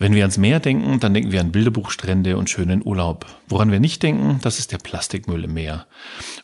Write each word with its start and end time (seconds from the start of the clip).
Wenn 0.00 0.14
wir 0.14 0.22
ans 0.22 0.38
Meer 0.38 0.60
denken, 0.60 1.00
dann 1.00 1.12
denken 1.12 1.32
wir 1.32 1.40
an 1.40 1.50
Bilderbuchstrände 1.50 2.36
und 2.36 2.48
schönen 2.48 2.86
Urlaub. 2.86 3.26
Woran 3.48 3.72
wir 3.72 3.80
nicht 3.80 4.00
denken, 4.04 4.38
das 4.42 4.60
ist 4.60 4.70
der 4.70 4.78
Plastikmüll 4.78 5.42
im 5.42 5.54
Meer. 5.54 5.86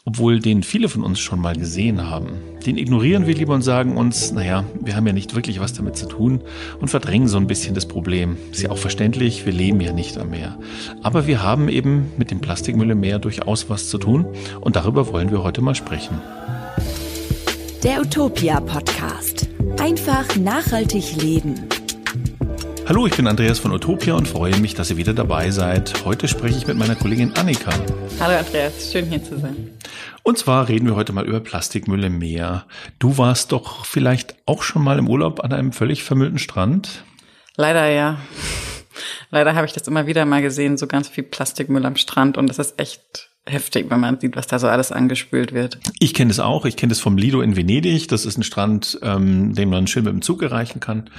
Obwohl 0.05 0.41
den 0.41 0.65
viele 0.65 0.89
von 0.89 1.05
uns 1.05 1.21
schon 1.21 1.39
mal 1.39 1.55
gesehen 1.55 2.11
haben. 2.11 2.33
Den 2.67 2.77
ignorieren 2.77 3.29
wir 3.29 3.35
lieber 3.37 3.55
und 3.55 3.63
sagen 3.63 3.97
uns, 3.97 4.33
naja, 4.33 4.65
wir 4.81 4.97
haben 4.97 5.07
ja 5.07 5.13
nicht 5.13 5.37
wirklich 5.37 5.61
was 5.61 5.73
damit 5.73 5.97
zu 5.97 6.07
tun 6.07 6.41
und 6.81 6.89
verdrängen 6.89 7.29
so 7.29 7.37
ein 7.37 7.47
bisschen 7.47 7.77
das 7.77 7.87
Problem. 7.87 8.37
Ist 8.51 8.63
ja 8.63 8.71
auch 8.71 8.79
verständlich, 8.79 9.47
wir 9.47 9.53
leben 9.53 9.81
ja 9.81 9.93
nicht 9.93 10.19
am 10.19 10.31
Meer. 10.31 10.59
Aber 11.05 11.29
wir 11.29 11.41
haben 11.41 11.69
eben 11.69 12.11
mit 12.17 12.33
dem 12.33 12.41
Plastikmüll 12.41 12.91
im 12.91 12.99
Meer 12.99 13.21
durchaus 13.21 13.71
was 13.71 13.89
zu 13.89 13.99
tun 13.99 14.27
und 14.63 14.75
darüber 14.75 15.13
wollen 15.13 15.31
wir 15.31 15.45
heute 15.45 15.63
mal 15.63 15.77
sprechen. 15.77 16.21
Der 17.85 18.01
Utopia 18.01 18.61
Podcast. 18.61 19.47
Einfach 19.79 20.35
nachhaltig 20.35 21.23
leben. 21.23 21.69
Hallo, 22.87 23.07
ich 23.07 23.17
bin 23.17 23.27
Andreas 23.27 23.59
von 23.59 23.73
Utopia 23.73 24.13
und 24.13 24.29
freue 24.29 24.59
mich, 24.59 24.75
dass 24.75 24.91
ihr 24.91 24.99
wieder 24.99 25.15
dabei 25.15 25.51
seid. 25.51 26.05
Heute 26.05 26.29
spreche 26.29 26.59
ich 26.59 26.67
mit 26.67 26.77
meiner 26.77 26.95
Kollegin 26.95 27.33
Annika. 27.35 27.73
Hallo 28.21 28.37
Andreas, 28.37 28.93
schön 28.93 29.07
hier 29.07 29.25
zu 29.25 29.39
sein. 29.39 29.71
Und 30.23 30.37
zwar 30.37 30.69
reden 30.69 30.87
wir 30.87 30.95
heute 30.95 31.15
mal 31.15 31.25
über 31.25 31.41
Plastikmüll 31.41 32.05
im 32.05 32.19
Meer. 32.19 32.67
Du 32.99 33.17
warst 33.17 33.53
doch 33.53 33.87
vielleicht 33.87 34.37
auch 34.45 34.63
schon 34.63 34.85
mal 34.85 34.99
im 34.99 35.09
Urlaub 35.09 35.43
an 35.43 35.55
einem 35.55 35.73
völlig 35.73 36.05
vermüllten 36.05 36.39
Strand? 36.39 37.05
Leider 37.57 37.89
ja. 37.89 38.19
Leider 39.31 39.55
habe 39.55 39.67
ich 39.67 39.73
das 39.73 39.89
immer 39.89 40.07
wieder 40.07 40.27
mal 40.27 40.43
gesehen, 40.43 40.77
so 40.77 40.87
ganz 40.87 41.09
viel 41.09 41.25
Plastikmüll 41.25 41.87
am 41.87 41.97
Strand 41.97 42.37
und 42.37 42.49
das 42.49 42.59
ist 42.59 42.79
echt 42.79 43.31
heftig, 43.47 43.91
wenn 43.91 44.01
man 44.01 44.19
sieht, 44.19 44.37
was 44.37 44.47
da 44.47 44.59
so 44.59 44.69
alles 44.69 44.91
angespült 44.91 45.53
wird. 45.53 45.79
Ich 45.99 46.15
kenne 46.15 46.29
das 46.29 46.41
auch. 46.41 46.65
Ich 46.65 46.77
kenne 46.77 46.91
das 46.91 47.01
vom 47.01 47.19
Lido 47.19 47.43
in 47.43 47.57
Venedig. 47.57 48.09
Das 48.09 48.25
ist 48.25 48.39
ein 48.39 48.43
Strand, 48.43 48.99
ähm, 49.03 49.55
den 49.55 49.69
man 49.69 49.87
schön 49.87 50.05
mit 50.05 50.13
dem 50.15 50.23
Zug 50.23 50.43
erreichen 50.43 50.81
kann. 50.81 51.11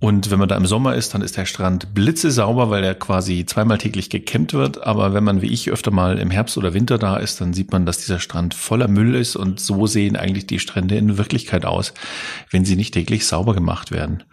Und 0.00 0.30
wenn 0.30 0.38
man 0.38 0.48
da 0.48 0.56
im 0.56 0.66
Sommer 0.66 0.94
ist, 0.96 1.14
dann 1.14 1.22
ist 1.22 1.36
der 1.36 1.46
Strand 1.46 1.94
blitzesauber, 1.94 2.70
weil 2.70 2.82
der 2.82 2.94
quasi 2.94 3.46
zweimal 3.46 3.78
täglich 3.78 4.10
gekämmt 4.10 4.54
wird. 4.54 4.82
Aber 4.84 5.14
wenn 5.14 5.22
man 5.22 5.40
wie 5.40 5.52
ich 5.52 5.70
öfter 5.70 5.90
mal 5.92 6.18
im 6.18 6.30
Herbst 6.30 6.58
oder 6.58 6.74
Winter 6.74 6.98
da 6.98 7.16
ist, 7.16 7.40
dann 7.40 7.52
sieht 7.52 7.70
man, 7.70 7.86
dass 7.86 7.98
dieser 7.98 8.18
Strand 8.18 8.54
voller 8.54 8.88
Müll 8.88 9.14
ist. 9.14 9.36
Und 9.36 9.60
so 9.60 9.86
sehen 9.86 10.16
eigentlich 10.16 10.48
die 10.48 10.58
Strände 10.58 10.96
in 10.96 11.16
Wirklichkeit 11.16 11.64
aus, 11.64 11.94
wenn 12.50 12.64
sie 12.64 12.76
nicht 12.76 12.94
täglich 12.94 13.26
sauber 13.26 13.54
gemacht 13.54 13.92
werden. 13.92 14.24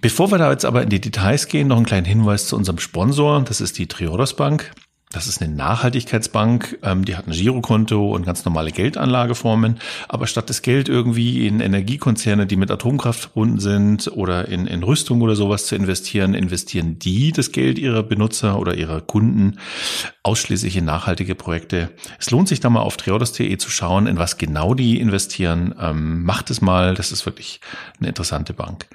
Bevor 0.00 0.30
wir 0.30 0.38
da 0.38 0.50
jetzt 0.52 0.64
aber 0.64 0.82
in 0.82 0.90
die 0.90 1.00
Details 1.00 1.48
gehen, 1.48 1.68
noch 1.68 1.78
ein 1.78 1.86
kleiner 1.86 2.06
Hinweis 2.06 2.46
zu 2.46 2.56
unserem 2.56 2.78
Sponsor. 2.78 3.42
Das 3.42 3.60
ist 3.60 3.78
die 3.78 3.88
Triodos 3.88 4.36
Bank. 4.36 4.72
Das 5.10 5.26
ist 5.26 5.40
eine 5.40 5.54
Nachhaltigkeitsbank, 5.54 6.78
ähm, 6.82 7.06
die 7.06 7.16
hat 7.16 7.26
ein 7.26 7.32
Girokonto 7.32 8.14
und 8.14 8.26
ganz 8.26 8.44
normale 8.44 8.72
Geldanlageformen. 8.72 9.78
Aber 10.06 10.26
statt 10.26 10.50
das 10.50 10.60
Geld 10.60 10.90
irgendwie 10.90 11.46
in 11.46 11.60
Energiekonzerne, 11.60 12.46
die 12.46 12.56
mit 12.56 12.70
Atomkraft 12.70 13.20
verbunden 13.20 13.58
sind 13.58 14.08
oder 14.14 14.48
in, 14.48 14.66
in 14.66 14.82
Rüstung 14.82 15.22
oder 15.22 15.34
sowas 15.34 15.64
zu 15.64 15.76
investieren, 15.76 16.34
investieren 16.34 16.98
die 16.98 17.32
das 17.32 17.52
Geld 17.52 17.78
ihrer 17.78 18.02
Benutzer 18.02 18.58
oder 18.58 18.74
ihrer 18.74 19.00
Kunden 19.00 19.58
ausschließlich 20.22 20.76
in 20.76 20.84
nachhaltige 20.84 21.34
Projekte. 21.34 21.88
Es 22.18 22.30
lohnt 22.30 22.48
sich 22.48 22.60
da 22.60 22.68
mal 22.68 22.82
auf 22.82 22.98
triodos.de 22.98 23.56
zu 23.56 23.70
schauen, 23.70 24.06
in 24.06 24.18
was 24.18 24.36
genau 24.36 24.74
die 24.74 25.00
investieren. 25.00 25.74
Ähm, 25.80 26.22
macht 26.24 26.50
es 26.50 26.60
mal, 26.60 26.92
das 26.92 27.12
ist 27.12 27.24
wirklich 27.24 27.60
eine 27.98 28.08
interessante 28.08 28.52
Bank. 28.52 28.86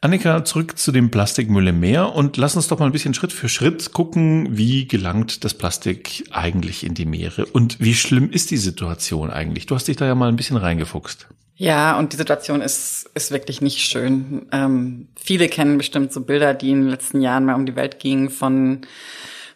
Annika, 0.00 0.44
zurück 0.44 0.78
zu 0.78 0.90
dem 0.90 1.12
Plastikmüll 1.12 1.68
im 1.68 1.78
Meer 1.78 2.12
und 2.12 2.36
lass 2.38 2.56
uns 2.56 2.66
doch 2.66 2.80
mal 2.80 2.86
ein 2.86 2.92
bisschen 2.92 3.14
Schritt 3.14 3.32
für 3.32 3.48
Schritt 3.48 3.92
gucken, 3.92 4.48
wie 4.50 4.88
gelangt 4.88 5.43
das 5.44 5.54
Plastik 5.54 6.24
eigentlich 6.30 6.84
in 6.84 6.94
die 6.94 7.06
Meere? 7.06 7.46
Und 7.46 7.80
wie 7.80 7.94
schlimm 7.94 8.30
ist 8.30 8.50
die 8.50 8.56
Situation 8.56 9.30
eigentlich? 9.30 9.66
Du 9.66 9.74
hast 9.74 9.88
dich 9.88 9.96
da 9.96 10.06
ja 10.06 10.14
mal 10.14 10.28
ein 10.28 10.36
bisschen 10.36 10.56
reingefuchst. 10.56 11.28
Ja, 11.56 11.96
und 11.98 12.12
die 12.12 12.16
Situation 12.16 12.60
ist, 12.60 13.08
ist 13.14 13.30
wirklich 13.30 13.60
nicht 13.60 13.78
schön. 13.78 14.46
Ähm, 14.50 15.08
viele 15.16 15.48
kennen 15.48 15.78
bestimmt 15.78 16.12
so 16.12 16.20
Bilder, 16.20 16.52
die 16.52 16.70
in 16.70 16.82
den 16.82 16.90
letzten 16.90 17.20
Jahren 17.20 17.44
mal 17.44 17.54
um 17.54 17.66
die 17.66 17.76
Welt 17.76 18.00
gingen 18.00 18.28
von 18.28 18.80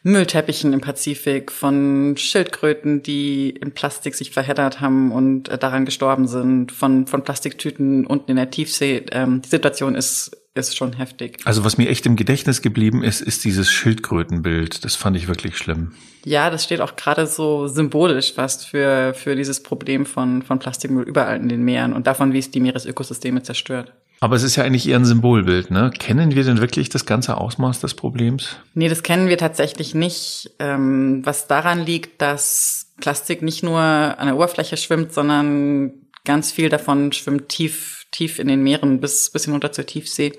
Müllteppichen 0.04 0.72
im 0.72 0.80
Pazifik, 0.80 1.50
von 1.50 2.16
Schildkröten, 2.16 3.02
die 3.02 3.50
in 3.50 3.72
Plastik 3.72 4.14
sich 4.14 4.30
verheddert 4.30 4.80
haben 4.80 5.10
und 5.10 5.48
äh, 5.48 5.58
daran 5.58 5.84
gestorben 5.84 6.28
sind, 6.28 6.70
von, 6.70 7.08
von 7.08 7.24
Plastiktüten 7.24 8.06
unten 8.06 8.30
in 8.30 8.36
der 8.36 8.50
Tiefsee. 8.50 9.04
Ähm, 9.10 9.42
die 9.42 9.48
Situation 9.48 9.96
ist 9.96 10.36
ist 10.58 10.76
schon 10.76 10.94
heftig. 10.94 11.38
Also 11.44 11.64
was 11.64 11.78
mir 11.78 11.88
echt 11.88 12.06
im 12.06 12.16
Gedächtnis 12.16 12.62
geblieben 12.62 13.02
ist, 13.02 13.20
ist 13.20 13.44
dieses 13.44 13.70
Schildkrötenbild. 13.70 14.84
Das 14.84 14.96
fand 14.96 15.16
ich 15.16 15.28
wirklich 15.28 15.56
schlimm. 15.56 15.92
Ja, 16.24 16.50
das 16.50 16.64
steht 16.64 16.80
auch 16.80 16.96
gerade 16.96 17.26
so 17.26 17.68
symbolisch 17.68 18.34
fast 18.34 18.66
für, 18.66 19.14
für 19.14 19.36
dieses 19.36 19.62
Problem 19.62 20.04
von, 20.04 20.42
von 20.42 20.58
Plastikmüll 20.58 21.04
überall 21.04 21.38
in 21.38 21.48
den 21.48 21.62
Meeren 21.62 21.92
und 21.92 22.06
davon, 22.06 22.32
wie 22.32 22.38
es 22.38 22.50
die 22.50 22.60
Meeresökosysteme 22.60 23.42
zerstört. 23.42 23.92
Aber 24.20 24.34
es 24.34 24.42
ist 24.42 24.56
ja 24.56 24.64
eigentlich 24.64 24.88
eher 24.88 24.98
ein 24.98 25.04
Symbolbild, 25.04 25.70
ne? 25.70 25.92
Kennen 25.96 26.34
wir 26.34 26.42
denn 26.42 26.60
wirklich 26.60 26.88
das 26.88 27.06
ganze 27.06 27.36
Ausmaß 27.36 27.80
des 27.80 27.94
Problems? 27.94 28.56
Nee, 28.74 28.88
das 28.88 29.04
kennen 29.04 29.28
wir 29.28 29.38
tatsächlich 29.38 29.94
nicht. 29.94 30.50
Ähm, 30.58 31.20
was 31.24 31.46
daran 31.46 31.86
liegt, 31.86 32.20
dass 32.20 32.88
Plastik 33.00 33.42
nicht 33.42 33.62
nur 33.62 33.78
an 33.78 34.26
der 34.26 34.34
Oberfläche 34.34 34.76
schwimmt, 34.76 35.12
sondern 35.12 35.92
ganz 36.24 36.50
viel 36.50 36.68
davon 36.68 37.12
schwimmt 37.12 37.48
tief 37.48 37.97
tief 38.10 38.38
in 38.38 38.48
den 38.48 38.62
Meeren 38.62 39.00
bis, 39.00 39.30
bis 39.30 39.44
hinunter 39.44 39.72
zur 39.72 39.86
Tiefsee. 39.86 40.32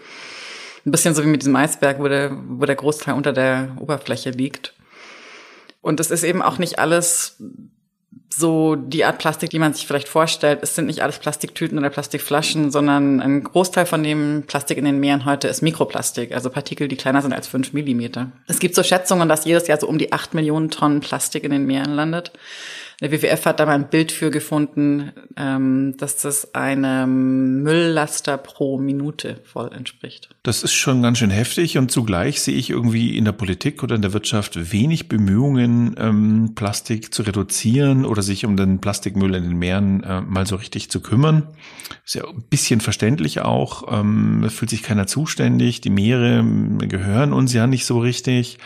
Ein 0.86 0.92
bisschen 0.92 1.14
so 1.14 1.24
wie 1.24 1.28
mit 1.28 1.42
diesem 1.42 1.56
Eisberg, 1.56 2.00
wo 2.00 2.08
der, 2.08 2.32
wo 2.48 2.66
der 2.66 2.76
Großteil 2.76 3.14
unter 3.14 3.34
der 3.34 3.76
Oberfläche 3.80 4.32
liegt. 4.32 4.74
Und 5.82 6.00
es 6.00 6.12
ist 6.12 6.24
eben 6.24 6.42
auch 6.42 6.58
nicht 6.58 6.80
alles 6.80 7.38
so 8.32 8.76
die 8.76 9.06
Art 9.06 9.18
Plastik, 9.18 9.50
die 9.50 9.60
man 9.60 9.74
sich 9.74 9.88
vielleicht 9.88 10.08
vorstellt. 10.08 10.60
Es 10.62 10.76
sind 10.76 10.86
nicht 10.86 11.02
alles 11.02 11.20
Plastiktüten 11.20 11.78
oder 11.78 11.90
Plastikflaschen, 11.90 12.72
sondern 12.72 13.20
ein 13.20 13.44
Großteil 13.44 13.86
von 13.86 14.04
dem 14.04 14.44
Plastik 14.46 14.78
in 14.78 14.86
den 14.86 15.00
Meeren 15.00 15.26
heute 15.26 15.48
ist 15.48 15.62
Mikroplastik, 15.62 16.34
also 16.34 16.50
Partikel, 16.50 16.88
die 16.88 16.96
kleiner 16.96 17.22
sind 17.22 17.34
als 17.34 17.48
fünf 17.48 17.74
Millimeter. 17.74 18.32
Es 18.48 18.60
gibt 18.60 18.76
so 18.76 18.84
Schätzungen, 18.84 19.28
dass 19.28 19.46
jedes 19.46 19.68
Jahr 19.68 19.80
so 19.80 19.88
um 19.88 19.98
die 19.98 20.14
acht 20.14 20.34
Millionen 20.34 20.70
Tonnen 20.70 21.00
Plastik 21.00 21.44
in 21.44 21.52
den 21.52 21.66
Meeren 21.66 21.94
landet. 21.94 22.32
Der 23.02 23.12
WWF 23.12 23.46
hat 23.46 23.60
da 23.60 23.66
mal 23.66 23.76
ein 23.76 23.90
Bild 23.90 24.12
für 24.12 24.30
gefunden, 24.30 25.14
ähm, 25.40 25.96
dass 25.98 26.18
das 26.18 26.54
einem 26.54 27.64
Mülllaster 27.64 28.38
pro 28.38 28.78
Minute 28.78 29.40
voll 29.46 29.72
entspricht. 29.74 30.30
Das 30.44 30.64
ist 30.64 30.74
schon 30.74 31.02
ganz 31.02 31.18
schön 31.18 31.30
heftig 31.30 31.78
und 31.78 31.90
zugleich 31.90 32.42
sehe 32.42 32.56
ich 32.56 32.70
irgendwie 32.70 33.18
in 33.18 33.24
der 33.24 33.32
Politik 33.32 33.82
oder 33.82 33.96
in 33.96 34.02
der 34.02 34.12
Wirtschaft 34.12 34.74
wenig 34.74 35.08
Bemühungen, 35.08 35.96
ähm, 35.98 36.52
Plastik 36.56 37.14
zu 37.14 37.24
reduzieren 37.24 38.06
oder 38.06 38.22
sich 38.22 38.46
um 38.46 38.58
den 38.58 38.82
Plastikmüll 38.82 39.34
in 39.34 39.44
den 39.44 39.58
Meeren 39.58 40.04
äh, 40.04 40.20
mal 40.22 40.46
so 40.46 40.58
richtig 40.58 40.92
zu 40.92 41.00
kümmern. 41.00 41.48
Ist 42.06 42.16
ja 42.16 42.28
ein 42.28 42.44
bisschen 42.50 42.82
verständlich 42.82 43.40
auch. 43.40 43.84
Ähm, 43.90 44.50
fühlt 44.50 44.70
sich 44.70 44.84
keiner 44.84 45.08
zuständig. 45.08 45.80
Die 45.80 45.90
Meere 45.90 46.40
ähm, 46.40 46.80
gehören 46.80 47.32
uns 47.32 47.54
ja 47.54 47.66
nicht 47.66 47.86
so 47.86 48.00
richtig. 48.00 48.58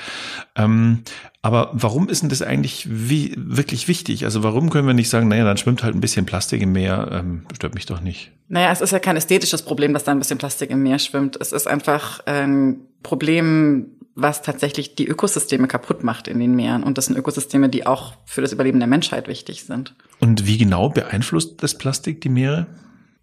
Ähm, 0.55 1.03
aber 1.45 1.71
warum 1.73 2.07
ist 2.07 2.21
denn 2.21 2.29
das 2.29 2.41
eigentlich 2.41 2.87
wie, 2.89 3.33
wirklich 3.35 3.89
wichtig? 3.89 4.23
Also 4.23 4.43
warum 4.43 4.69
können 4.69 4.87
wir 4.87 4.93
nicht 4.93 5.09
sagen, 5.09 5.27
naja, 5.27 5.43
dann 5.43 5.57
schwimmt 5.57 5.83
halt 5.83 5.93
ein 5.93 5.99
bisschen 5.99 6.25
Plastik 6.25 6.61
im 6.63 6.71
Meer, 6.71 7.09
ähm, 7.11 7.45
stört 7.53 7.75
mich 7.75 7.85
doch 7.85 8.01
nicht. 8.01 8.31
Naja, 8.47 8.71
es 8.71 8.81
ist 8.81 8.91
ja 8.91 8.99
kein 8.99 9.15
ästhetisches 9.15 9.61
Problem, 9.61 9.93
dass 9.93 10.03
da 10.03 10.11
ein 10.11 10.19
bisschen 10.19 10.37
Plastik 10.37 10.69
im 10.69 10.83
Meer 10.83 10.99
schwimmt. 10.99 11.37
Es 11.39 11.51
ist 11.51 11.67
einfach 11.67 12.25
ein 12.25 12.81
Problem, 13.01 13.87
was 14.15 14.41
tatsächlich 14.41 14.95
die 14.95 15.07
Ökosysteme 15.07 15.67
kaputt 15.67 16.03
macht 16.03 16.27
in 16.27 16.39
den 16.39 16.55
Meeren. 16.55 16.83
Und 16.83 16.97
das 16.97 17.07
sind 17.07 17.17
Ökosysteme, 17.17 17.69
die 17.69 17.87
auch 17.87 18.13
für 18.25 18.41
das 18.41 18.51
Überleben 18.51 18.79
der 18.79 18.87
Menschheit 18.87 19.27
wichtig 19.27 19.63
sind. 19.63 19.95
Und 20.19 20.45
wie 20.45 20.57
genau 20.57 20.89
beeinflusst 20.89 21.63
das 21.63 21.77
Plastik 21.77 22.21
die 22.21 22.29
Meere? 22.29 22.67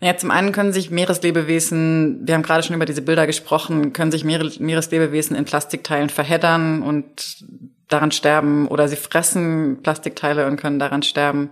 Ja, 0.02 0.16
zum 0.16 0.30
einen 0.30 0.52
können 0.52 0.72
sich 0.72 0.90
Meereslebewesen, 0.90 2.26
wir 2.26 2.34
haben 2.34 2.42
gerade 2.42 2.62
schon 2.62 2.74
über 2.74 2.86
diese 2.86 3.02
Bilder 3.02 3.26
gesprochen, 3.26 3.92
können 3.92 4.10
sich 4.10 4.24
Meereslebewesen 4.24 5.36
in 5.36 5.44
Plastikteilen 5.44 6.08
verheddern 6.08 6.82
und 6.82 7.44
daran 7.88 8.10
sterben 8.10 8.66
oder 8.66 8.88
sie 8.88 8.96
fressen 8.96 9.82
Plastikteile 9.82 10.46
und 10.46 10.56
können 10.56 10.78
daran 10.78 11.02
sterben. 11.02 11.50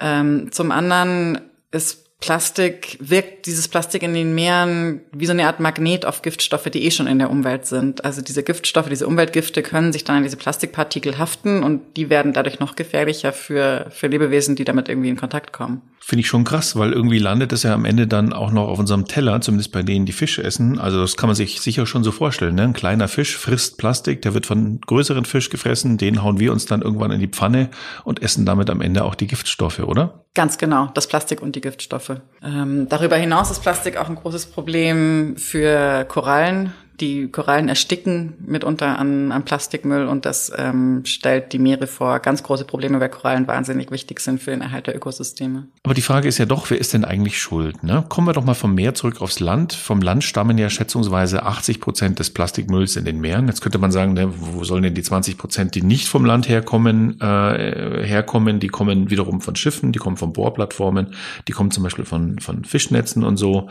Ähm, 0.00 0.50
zum 0.52 0.70
anderen 0.72 1.40
ist 1.70 2.09
Plastik, 2.20 2.98
wirkt 3.00 3.46
dieses 3.46 3.66
Plastik 3.66 4.02
in 4.02 4.12
den 4.12 4.34
Meeren 4.34 5.00
wie 5.10 5.24
so 5.24 5.32
eine 5.32 5.46
Art 5.46 5.58
Magnet 5.58 6.04
auf 6.04 6.20
Giftstoffe, 6.20 6.68
die 6.70 6.84
eh 6.84 6.90
schon 6.90 7.06
in 7.06 7.18
der 7.18 7.30
Umwelt 7.30 7.64
sind. 7.64 8.04
Also 8.04 8.20
diese 8.20 8.42
Giftstoffe, 8.42 8.90
diese 8.90 9.06
Umweltgifte 9.06 9.62
können 9.62 9.90
sich 9.92 10.04
dann 10.04 10.16
an 10.16 10.22
diese 10.22 10.36
Plastikpartikel 10.36 11.16
haften 11.16 11.62
und 11.62 11.96
die 11.96 12.10
werden 12.10 12.34
dadurch 12.34 12.60
noch 12.60 12.76
gefährlicher 12.76 13.32
für, 13.32 13.86
für 13.90 14.08
Lebewesen, 14.08 14.54
die 14.54 14.64
damit 14.64 14.90
irgendwie 14.90 15.08
in 15.08 15.16
Kontakt 15.16 15.54
kommen. 15.54 15.80
Finde 15.98 16.20
ich 16.20 16.28
schon 16.28 16.44
krass, 16.44 16.76
weil 16.76 16.92
irgendwie 16.92 17.18
landet 17.18 17.52
es 17.52 17.62
ja 17.62 17.72
am 17.72 17.84
Ende 17.84 18.06
dann 18.06 18.32
auch 18.32 18.50
noch 18.50 18.68
auf 18.68 18.78
unserem 18.78 19.06
Teller, 19.06 19.40
zumindest 19.40 19.72
bei 19.72 19.82
denen, 19.82 20.06
die 20.06 20.12
Fisch 20.12 20.38
essen. 20.38 20.78
Also 20.78 21.00
das 21.00 21.16
kann 21.16 21.28
man 21.28 21.36
sich 21.36 21.60
sicher 21.60 21.86
schon 21.86 22.04
so 22.04 22.10
vorstellen. 22.10 22.54
Ne? 22.54 22.64
Ein 22.64 22.72
kleiner 22.72 23.08
Fisch 23.08 23.36
frisst 23.36 23.78
Plastik, 23.78 24.20
der 24.22 24.34
wird 24.34 24.44
von 24.44 24.80
größeren 24.80 25.24
Fisch 25.24 25.48
gefressen, 25.48 25.98
den 25.98 26.22
hauen 26.22 26.38
wir 26.38 26.52
uns 26.52 26.66
dann 26.66 26.82
irgendwann 26.82 27.12
in 27.12 27.20
die 27.20 27.28
Pfanne 27.28 27.70
und 28.04 28.22
essen 28.22 28.44
damit 28.44 28.68
am 28.68 28.80
Ende 28.80 29.04
auch 29.04 29.14
die 29.14 29.26
Giftstoffe, 29.26 29.80
oder? 29.80 30.24
Ganz 30.34 30.58
genau, 30.58 30.90
das 30.94 31.08
Plastik 31.08 31.42
und 31.42 31.56
die 31.56 31.60
Giftstoffe. 31.60 32.20
Ähm, 32.42 32.88
darüber 32.88 33.16
hinaus 33.16 33.50
ist 33.50 33.60
Plastik 33.60 33.96
auch 33.96 34.08
ein 34.08 34.14
großes 34.14 34.46
Problem 34.46 35.36
für 35.36 36.04
Korallen, 36.04 36.72
die 37.00 37.28
Korallen 37.28 37.68
ersticken 37.68 38.34
mitunter 38.46 38.98
an, 38.98 39.32
an 39.32 39.44
Plastikmüll 39.44 40.06
und 40.06 40.24
das 40.26 40.52
ähm, 40.56 41.02
stellt 41.04 41.52
die 41.52 41.58
Meere 41.58 41.86
vor 41.86 42.20
ganz 42.20 42.42
große 42.42 42.64
Probleme, 42.64 43.00
weil 43.00 43.08
Korallen 43.08 43.46
wahnsinnig 43.46 43.90
wichtig 43.90 44.20
sind 44.20 44.40
für 44.40 44.50
den 44.50 44.60
Erhalt 44.60 44.86
der 44.86 44.96
Ökosysteme. 44.96 45.68
Aber 45.82 45.94
die 45.94 46.02
Frage 46.02 46.28
ist 46.28 46.38
ja 46.38 46.46
doch, 46.46 46.70
wer 46.70 46.78
ist 46.78 46.92
denn 46.92 47.04
eigentlich 47.04 47.40
schuld? 47.40 47.82
Ne? 47.82 48.04
Kommen 48.08 48.26
wir 48.26 48.32
doch 48.32 48.44
mal 48.44 48.54
vom 48.54 48.74
Meer 48.74 48.94
zurück 48.94 49.20
aufs 49.20 49.40
Land. 49.40 49.72
Vom 49.72 50.02
Land 50.02 50.24
stammen 50.24 50.58
ja 50.58 50.68
schätzungsweise 50.68 51.44
80 51.44 51.80
Prozent 51.80 52.18
des 52.18 52.30
Plastikmülls 52.30 52.96
in 52.96 53.04
den 53.04 53.20
Meeren. 53.20 53.46
Jetzt 53.46 53.62
könnte 53.62 53.78
man 53.78 53.92
sagen, 53.92 54.12
ne, 54.12 54.32
wo 54.36 54.64
sollen 54.64 54.82
denn 54.82 54.94
die 54.94 55.02
20 55.02 55.38
Prozent, 55.38 55.74
die 55.74 55.82
nicht 55.82 56.08
vom 56.08 56.24
Land 56.24 56.48
herkommen, 56.48 57.20
äh, 57.20 58.04
herkommen? 58.04 58.60
Die 58.60 58.68
kommen 58.68 59.10
wiederum 59.10 59.40
von 59.40 59.56
Schiffen, 59.56 59.92
die 59.92 59.98
kommen 59.98 60.16
von 60.16 60.32
Bohrplattformen, 60.32 61.14
die 61.48 61.52
kommen 61.52 61.70
zum 61.70 61.82
Beispiel 61.82 62.04
von, 62.04 62.38
von 62.38 62.64
Fischnetzen 62.64 63.24
und 63.24 63.36
so. 63.36 63.68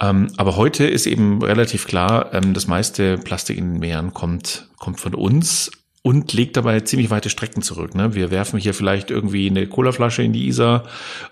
Ähm, 0.00 0.28
aber 0.36 0.56
heute 0.56 0.86
ist 0.86 1.06
eben 1.06 1.42
relativ 1.42 1.86
klar, 1.86 2.32
ähm, 2.34 2.54
das 2.54 2.66
meiste 2.66 3.18
Plastik 3.18 3.56
in 3.56 3.72
den 3.72 3.80
Meeren 3.80 4.12
kommt, 4.12 4.68
kommt 4.78 5.00
von 5.00 5.14
uns 5.14 5.70
und 6.02 6.32
legt 6.34 6.56
dabei 6.56 6.80
ziemlich 6.80 7.10
weite 7.10 7.30
Strecken 7.30 7.62
zurück. 7.62 7.94
Ne? 7.94 8.14
Wir 8.14 8.30
werfen 8.30 8.58
hier 8.58 8.74
vielleicht 8.74 9.10
irgendwie 9.10 9.48
eine 9.48 9.66
Colaflasche 9.66 10.22
in 10.22 10.32
die 10.32 10.46
Isar 10.46 10.84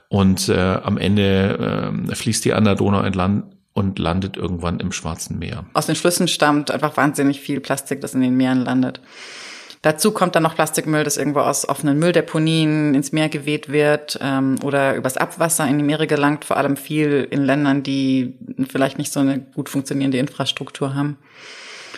und 0.09 0.49
äh, 0.49 0.59
am 0.59 0.99
Ende 0.99 1.93
äh, 2.11 2.15
fließt 2.15 2.45
die 2.45 2.55
an 2.55 2.65
der 2.65 2.75
Donau 2.75 3.03
entlang 3.03 3.55
und 3.75 3.99
landet 3.99 4.37
irgendwann 4.37 4.81
im 4.81 4.93
Schwarzen 4.93 5.39
Meer. 5.39 5.67
Aus 5.75 5.87
den 5.87 5.97
Flüssen 5.97 6.27
stammt 6.27 6.71
einfach 6.71 6.97
wahnsinnig 6.97 7.41
viel 7.41 7.61
Plastik, 7.61 8.01
das 8.01 8.15
in 8.15 8.23
den 8.23 8.37
Meeren 8.37 8.65
landet. 8.65 9.01
Dazu 9.85 10.13
kommt 10.13 10.35
dann 10.35 10.43
noch 10.43 10.55
Plastikmüll, 10.55 11.05
das 11.05 11.19
irgendwo 11.19 11.41
aus 11.41 11.69
offenen 11.69 11.99
Mülldeponien 11.99 12.95
ins 12.95 13.13
Meer 13.13 13.29
geweht 13.29 13.71
wird 13.71 14.19
ähm, 14.23 14.57
oder 14.65 14.95
übers 14.95 15.19
Abwasser 15.19 15.69
in 15.69 15.77
die 15.77 15.85
Meere 15.85 16.07
gelangt, 16.07 16.47
vor 16.47 16.57
allem 16.57 16.79
viel 16.79 17.29
in 17.31 17.45
Ländern, 17.45 17.83
die 17.83 18.39
vielleicht 18.67 18.97
nicht 18.97 19.13
so 19.13 19.21
eine 19.21 19.41
gut 19.41 19.69
funktionierende 19.69 20.17
Infrastruktur 20.17 20.95
haben. 20.95 21.19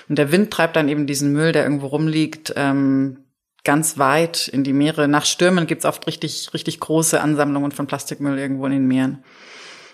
Und 0.09 0.19
der 0.19 0.33
Wind 0.33 0.51
treibt 0.51 0.75
dann 0.75 0.89
eben 0.89 1.07
diesen 1.07 1.33
Müll, 1.33 1.53
der 1.53 1.63
irgendwo 1.63 1.87
rumliegt, 1.87 2.55
ähm, 2.57 3.19
ganz 3.63 3.99
weit 3.99 4.49
in 4.49 4.65
die 4.65 4.73
Meere. 4.73 5.07
Nach 5.07 5.25
Stürmen 5.25 5.69
gibt's 5.69 5.85
oft 5.85 6.09
richtig, 6.09 6.53
richtig 6.55 6.81
große 6.81 7.21
Ansammlungen 7.21 7.71
von 7.71 7.87
Plastikmüll 7.87 8.37
irgendwo 8.37 8.67
in 8.67 8.73
den 8.73 8.89
Meeren. 8.89 9.23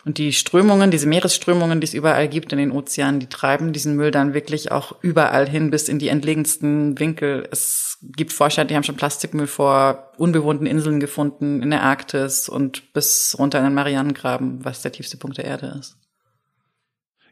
Und 0.04 0.19
die 0.19 0.32
Strömungen, 0.32 0.90
diese 0.90 1.06
Meeresströmungen, 1.06 1.81
die 1.81 1.84
es 1.84 1.94
überall 1.94 2.28
gibt 2.28 2.52
in 2.52 2.58
den 2.58 2.72
Ozeanen, 2.72 3.20
die 3.20 3.28
treiben 3.28 3.72
diesen 3.72 3.94
Müll 3.94 4.10
dann 4.10 4.34
wirklich 4.34 4.72
auch 4.72 4.96
überall 5.00 5.49
hin 5.49 5.70
bis 5.70 5.88
in 5.88 6.00
die 6.00 6.08
entlegensten 6.08 6.99
Winkel. 6.99 7.46
Es 7.52 7.99
gibt 8.02 8.32
Forscher, 8.32 8.64
die 8.64 8.75
haben 8.75 8.82
schon 8.82 8.96
Plastikmüll 8.96 9.46
vor 9.46 10.10
unbewohnten 10.16 10.66
Inseln 10.66 10.99
gefunden 10.99 11.62
in 11.62 11.70
der 11.70 11.84
Arktis 11.84 12.49
und 12.49 12.93
bis 12.93 13.37
runter 13.38 13.58
in 13.58 13.64
den 13.64 13.75
Marianengraben, 13.75 14.64
was 14.64 14.82
der 14.82 14.90
tiefste 14.90 15.19
Punkt 15.19 15.38
der 15.38 15.44
Erde 15.44 15.76
ist. 15.78 15.96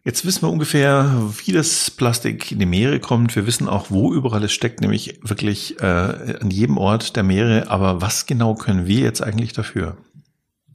Jetzt 0.04 0.24
wissen 0.24 0.42
wir 0.42 0.50
ungefähr, 0.50 1.12
wie 1.44 1.52
das 1.52 1.90
Plastik 1.90 2.52
in 2.52 2.58
die 2.60 2.66
Meere 2.66 3.00
kommt. 3.00 3.34
Wir 3.36 3.46
wissen 3.46 3.68
auch, 3.68 3.90
wo 3.90 4.14
überall 4.14 4.44
es 4.44 4.52
steckt, 4.52 4.80
nämlich 4.80 5.18
wirklich 5.22 5.78
äh, 5.80 5.84
an 5.84 6.50
jedem 6.50 6.78
Ort 6.78 7.16
der 7.16 7.22
Meere. 7.22 7.68
Aber 7.68 8.00
was 8.00 8.24
genau 8.26 8.54
können 8.54 8.86
wir 8.86 9.00
jetzt 9.00 9.22
eigentlich 9.22 9.52
dafür? 9.52 9.98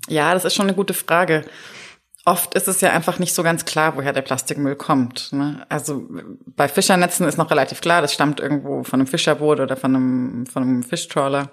Ja, 0.08 0.34
das 0.34 0.46
ist 0.46 0.54
schon 0.54 0.68
eine 0.68 0.76
gute 0.76 0.94
Frage 0.94 1.44
oft 2.26 2.56
ist 2.56 2.68
es 2.68 2.82
ja 2.82 2.92
einfach 2.92 3.20
nicht 3.20 3.36
so 3.36 3.44
ganz 3.44 3.66
klar, 3.66 3.96
woher 3.96 4.12
der 4.12 4.24
Plastikmüll 4.24 4.76
kommt. 4.76 5.32
Ne? 5.32 5.66
Also 5.70 6.08
bei 6.46 6.68
Fischernetzen 6.68 7.28
ist 7.28 7.38
noch 7.38 7.52
relativ 7.52 7.82
klar, 7.82 8.02
das 8.02 8.14
stammt 8.14 8.40
irgendwo 8.40 8.84
von 8.84 9.00
einem 9.00 9.08
Fischerboot 9.08 9.60
oder 9.60 9.78
von 9.78 9.96
einem, 9.96 10.46
von 10.48 10.64
einem 10.64 10.84
Fischtrawler. 10.84 11.52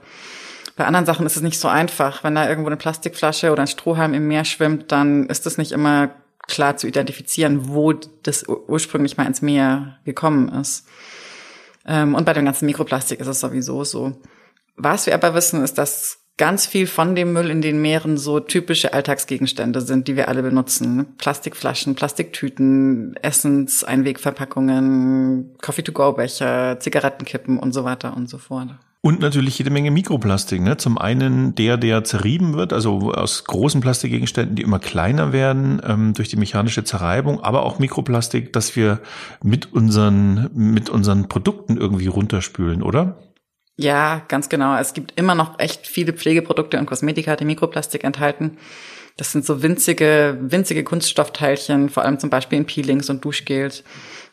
Bei 0.76 0.86
anderen 0.86 1.04
Sachen 1.04 1.26
ist 1.26 1.36
es 1.36 1.42
nicht 1.42 1.60
so 1.60 1.68
einfach. 1.68 2.24
Wenn 2.24 2.34
da 2.34 2.48
irgendwo 2.48 2.68
eine 2.68 2.78
Plastikflasche 2.78 3.52
oder 3.52 3.62
ein 3.62 3.68
Strohhalm 3.68 4.14
im 4.14 4.26
Meer 4.26 4.46
schwimmt, 4.46 4.90
dann 4.90 5.26
ist 5.26 5.46
es 5.46 5.58
nicht 5.58 5.72
immer 5.72 6.10
klar 6.48 6.78
zu 6.78 6.88
identifizieren, 6.88 7.68
wo 7.68 7.92
das 7.92 8.44
ursprünglich 8.48 9.18
mal 9.18 9.26
ins 9.26 9.42
Meer 9.42 9.98
gekommen 10.04 10.48
ist. 10.48 10.86
Ähm, 11.86 12.14
und 12.14 12.24
bei 12.24 12.32
dem 12.32 12.46
ganzen 12.46 12.66
Mikroplastik 12.66 13.20
ist 13.20 13.26
es 13.26 13.40
sowieso 13.40 13.84
so. 13.84 14.16
Was 14.76 15.04
wir 15.04 15.14
aber 15.14 15.34
wissen, 15.34 15.62
ist, 15.62 15.76
dass 15.76 16.21
ganz 16.36 16.66
viel 16.66 16.86
von 16.86 17.14
dem 17.14 17.32
Müll 17.32 17.50
in 17.50 17.62
den 17.62 17.80
Meeren 17.80 18.16
so 18.16 18.40
typische 18.40 18.92
Alltagsgegenstände 18.92 19.80
sind, 19.80 20.08
die 20.08 20.16
wir 20.16 20.28
alle 20.28 20.42
benutzen. 20.42 21.06
Plastikflaschen, 21.18 21.94
Plastiktüten, 21.94 23.16
Essens, 23.22 23.84
Einwegverpackungen, 23.84 25.54
Coffee-to-go-Becher, 25.60 26.78
Zigarettenkippen 26.80 27.58
und 27.58 27.72
so 27.72 27.84
weiter 27.84 28.16
und 28.16 28.28
so 28.28 28.38
fort. 28.38 28.70
Und 29.04 29.18
natürlich 29.18 29.58
jede 29.58 29.70
Menge 29.70 29.90
Mikroplastik. 29.90 30.62
Ne? 30.62 30.76
Zum 30.76 30.96
einen 30.96 31.56
der, 31.56 31.76
der 31.76 32.04
zerrieben 32.04 32.54
wird, 32.54 32.72
also 32.72 33.12
aus 33.12 33.44
großen 33.44 33.80
Plastikgegenständen, 33.80 34.54
die 34.54 34.62
immer 34.62 34.78
kleiner 34.78 35.32
werden 35.32 35.82
ähm, 35.84 36.14
durch 36.14 36.28
die 36.28 36.36
mechanische 36.36 36.84
Zerreibung, 36.84 37.42
aber 37.42 37.64
auch 37.64 37.80
Mikroplastik, 37.80 38.52
das 38.52 38.76
wir 38.76 39.00
mit 39.42 39.72
unseren, 39.72 40.50
mit 40.54 40.88
unseren 40.88 41.26
Produkten 41.26 41.76
irgendwie 41.76 42.06
runterspülen, 42.06 42.80
oder? 42.80 43.16
Ja, 43.76 44.22
ganz 44.28 44.48
genau. 44.48 44.76
Es 44.76 44.92
gibt 44.94 45.18
immer 45.18 45.34
noch 45.34 45.58
echt 45.58 45.86
viele 45.86 46.12
Pflegeprodukte 46.12 46.78
und 46.78 46.86
Kosmetika, 46.86 47.36
die 47.36 47.44
Mikroplastik 47.44 48.04
enthalten. 48.04 48.58
Das 49.16 49.32
sind 49.32 49.44
so 49.44 49.62
winzige, 49.62 50.38
winzige 50.40 50.84
Kunststoffteilchen, 50.84 51.88
vor 51.88 52.02
allem 52.04 52.18
zum 52.18 52.30
Beispiel 52.30 52.58
in 52.58 52.66
Peelings 52.66 53.10
und 53.10 53.24
Duschgels. 53.24 53.84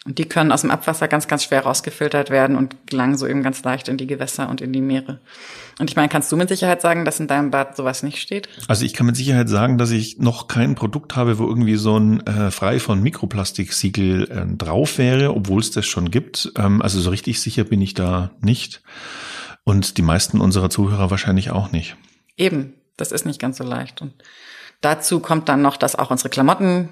Und 0.05 0.17
die 0.17 0.25
können 0.25 0.53
aus 0.53 0.61
dem 0.61 0.71
Abwasser 0.71 1.09
ganz, 1.09 1.27
ganz 1.27 1.43
schwer 1.43 1.63
rausgefiltert 1.63 2.29
werden 2.29 2.55
und 2.55 2.87
gelangen 2.87 3.17
so 3.17 3.27
eben 3.27 3.43
ganz 3.43 3.63
leicht 3.63 3.89
in 3.89 3.97
die 3.97 4.07
Gewässer 4.07 4.49
und 4.49 4.61
in 4.61 4.71
die 4.71 4.81
Meere. 4.81 5.19
Und 5.77 5.89
ich 5.89 5.97
meine, 5.97 6.07
kannst 6.07 6.31
du 6.31 6.37
mit 6.37 6.47
Sicherheit 6.47 6.81
sagen, 6.81 7.03
dass 7.03 7.19
in 7.19 7.27
deinem 7.27 7.51
Bad 7.51 7.75
sowas 7.75 8.01
nicht 8.01 8.19
steht? 8.19 8.47
Also 8.69 8.85
ich 8.85 8.93
kann 8.93 9.05
mit 9.05 9.17
Sicherheit 9.17 9.49
sagen, 9.49 9.77
dass 9.77 9.91
ich 9.91 10.17
noch 10.17 10.47
kein 10.47 10.75
Produkt 10.75 11.17
habe, 11.17 11.37
wo 11.37 11.47
irgendwie 11.47 11.75
so 11.75 11.99
ein 11.99 12.25
äh, 12.25 12.49
frei 12.49 12.79
von 12.79 13.01
Mikroplastiksiegel 13.03 14.31
äh, 14.31 14.55
drauf 14.55 14.97
wäre, 14.97 15.35
obwohl 15.35 15.59
es 15.59 15.71
das 15.71 15.85
schon 15.85 16.11
gibt. 16.11 16.53
Ähm, 16.55 16.81
also 16.81 17.01
so 17.01 17.09
richtig 17.09 17.41
sicher 17.41 17.65
bin 17.65 17.81
ich 17.81 17.93
da 17.93 18.31
nicht. 18.39 18.81
Und 19.65 19.97
die 19.97 20.01
meisten 20.01 20.39
unserer 20.39 20.69
Zuhörer 20.69 21.11
wahrscheinlich 21.11 21.51
auch 21.51 21.73
nicht. 21.73 21.97
Eben, 22.37 22.73
das 22.95 23.11
ist 23.11 23.25
nicht 23.25 23.39
ganz 23.39 23.57
so 23.57 23.65
leicht. 23.65 24.01
Und 24.01 24.13
dazu 24.79 25.19
kommt 25.19 25.49
dann 25.49 25.61
noch, 25.61 25.75
dass 25.75 25.97
auch 25.97 26.09
unsere 26.09 26.29
Klamotten 26.29 26.89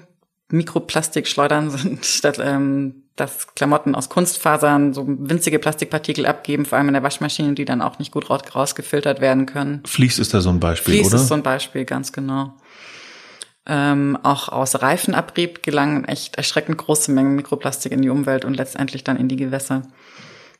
Mikroplastikschleudern 0.50 1.70
sind, 1.70 2.04
statt 2.06 2.38
ähm, 2.42 3.04
dass 3.16 3.54
Klamotten 3.54 3.94
aus 3.94 4.08
Kunstfasern 4.08 4.94
so 4.94 5.04
winzige 5.06 5.58
Plastikpartikel 5.58 6.24
abgeben, 6.24 6.64
vor 6.64 6.78
allem 6.78 6.88
in 6.88 6.94
der 6.94 7.02
Waschmaschine, 7.02 7.54
die 7.54 7.64
dann 7.64 7.82
auch 7.82 7.98
nicht 7.98 8.12
gut 8.12 8.30
rausgefiltert 8.30 9.20
werden 9.20 9.46
können. 9.46 9.82
Fließ 9.84 10.18
ist 10.18 10.34
da 10.34 10.40
so 10.40 10.50
ein 10.50 10.60
Beispiel, 10.60 10.94
Fließ 10.94 11.06
oder? 11.06 11.10
Fließ 11.10 11.22
ist 11.22 11.28
so 11.28 11.34
ein 11.34 11.42
Beispiel, 11.42 11.84
ganz 11.84 12.12
genau. 12.12 12.54
Ähm, 13.66 14.16
auch 14.22 14.48
aus 14.48 14.80
Reifenabrieb 14.80 15.62
gelangen 15.62 16.04
echt 16.04 16.36
erschreckend 16.36 16.78
große 16.78 17.12
Mengen 17.12 17.34
Mikroplastik 17.34 17.92
in 17.92 18.00
die 18.00 18.08
Umwelt 18.08 18.44
und 18.44 18.54
letztendlich 18.54 19.04
dann 19.04 19.18
in 19.18 19.28
die 19.28 19.36
Gewässer. 19.36 19.82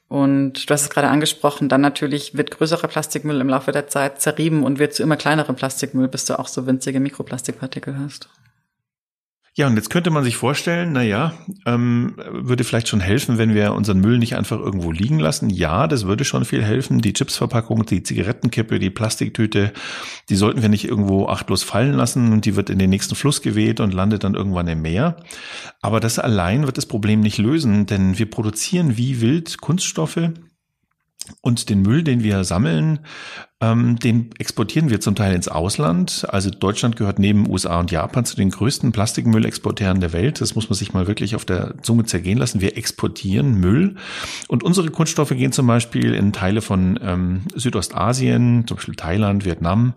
Und 0.09 0.69
du 0.69 0.73
hast 0.73 0.83
es 0.83 0.91
gerade 0.91 1.09
angesprochen, 1.09 1.69
dann 1.69 1.81
natürlich 1.81 2.37
wird 2.37 2.51
größerer 2.51 2.89
Plastikmüll 2.89 3.41
im 3.41 3.49
Laufe 3.49 3.73
der 3.73 3.89
Zeit 3.89 4.21
zerrieben 4.21 4.65
und 4.65 4.79
wird 4.79 4.95
zu 4.95 5.03
immer 5.03 5.17
kleinerem 5.17 5.55
Plastikmüll, 5.55 6.09
bis 6.09 6.25
du 6.25 6.39
auch 6.39 6.49
so 6.49 6.67
winzige 6.67 6.99
Mikroplastikpartikel 6.99 7.99
hast. 7.99 8.29
Ja, 9.59 9.67
und 9.67 9.75
jetzt 9.75 9.91
könnte 9.91 10.11
man 10.11 10.23
sich 10.23 10.37
vorstellen, 10.37 10.93
na 10.93 11.03
ja, 11.03 11.33
ähm, 11.67 12.15
würde 12.31 12.63
vielleicht 12.63 12.87
schon 12.87 13.01
helfen, 13.01 13.39
wenn 13.39 13.55
wir 13.55 13.73
unseren 13.73 13.99
Müll 13.99 14.19
nicht 14.19 14.37
einfach 14.37 14.61
irgendwo 14.61 14.93
liegen 14.93 15.19
lassen. 15.19 15.51
Ja, 15.51 15.89
das 15.89 16.07
würde 16.07 16.25
schon 16.25 16.45
viel 16.45 16.63
helfen. 16.63 17.01
Die 17.01 17.13
Chipsverpackung, 17.13 17.85
die 17.85 18.05
Zigarettenkippe, 18.05 18.79
die 18.79 18.91
Plastiktüte, 18.91 19.73
die 20.29 20.37
sollten 20.37 20.63
wir 20.63 20.69
nicht 20.69 20.85
irgendwo 20.85 21.27
achtlos 21.27 21.65
fallen 21.65 21.95
lassen 21.95 22.33
und 22.33 22.45
die 22.45 22.55
wird 22.55 22.71
in 22.71 22.79
den 22.79 22.91
nächsten 22.91 23.17
Fluss 23.17 23.43
geweht 23.43 23.81
und 23.81 23.93
landet 23.93 24.23
dann 24.23 24.37
irgendwann 24.37 24.69
im 24.69 24.81
Meer. 24.81 25.17
Aber 25.83 25.99
das 25.99 26.21
allein 26.21 26.67
wird 26.67 26.77
das 26.77 26.87
Problem 26.87 27.19
nicht 27.19 27.39
lösen, 27.39 27.87
denn 27.87 28.17
wir 28.17 28.31
produzieren 28.31 28.97
wie 28.97 29.21
wild 29.21 29.61
Kunststoffe, 29.61 30.31
und 31.43 31.69
den 31.69 31.83
Müll, 31.83 32.03
den 32.03 32.23
wir 32.23 32.45
sammeln, 32.45 33.01
ähm, 33.61 33.99
den 33.99 34.31
exportieren 34.39 34.89
wir 34.89 35.01
zum 35.01 35.17
Teil 35.17 35.35
ins 35.35 35.49
Ausland. 35.49 36.27
Also 36.29 36.51
Deutschland 36.51 36.97
gehört 36.97 37.19
neben 37.19 37.51
USA 37.51 37.81
und 37.81 37.91
Japan 37.91 38.25
zu 38.25 38.37
den 38.37 38.51
größten 38.51 38.93
Plastikmüllexporteuren 38.93 40.01
der 40.01 40.13
Welt. 40.13 40.41
Das 40.41 40.55
muss 40.55 40.71
man 40.71 40.77
sich 40.77 40.93
mal 40.93 41.09
wirklich 41.09 41.35
auf 41.35 41.45
der 41.45 41.75
Zunge 41.83 42.05
zergehen 42.05 42.39
lassen. 42.39 42.61
Wir 42.61 42.77
exportieren 42.77 43.55
Müll. 43.55 43.97
Und 44.47 44.63
unsere 44.63 44.91
Kunststoffe 44.91 45.31
gehen 45.31 45.51
zum 45.51 45.67
Beispiel 45.67 46.15
in 46.15 46.33
Teile 46.33 46.61
von 46.61 47.01
ähm, 47.03 47.43
Südostasien, 47.55 48.65
zum 48.69 48.77
Beispiel 48.77 48.95
Thailand, 48.95 49.45
Vietnam, 49.45 49.95